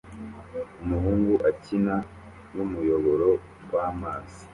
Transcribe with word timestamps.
Umuhungu 0.83 1.33
akina 1.49 1.95
numuyoboro 2.53 3.29
wamazi 3.73 4.41